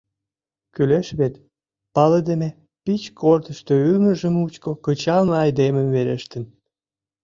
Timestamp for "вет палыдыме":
1.19-2.49